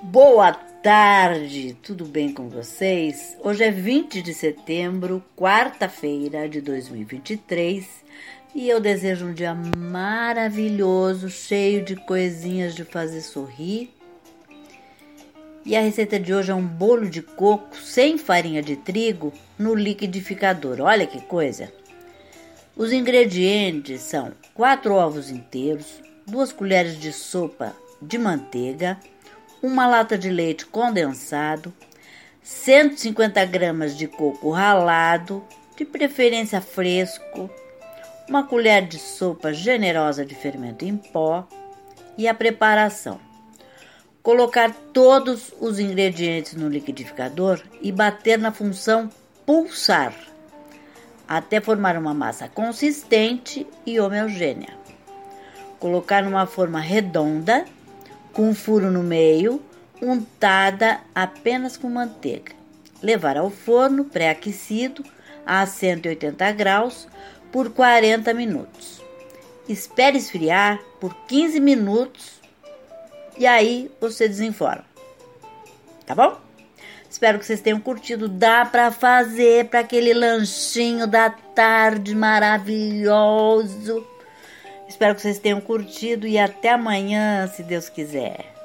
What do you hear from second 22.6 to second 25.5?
Os ingredientes são 4 ovos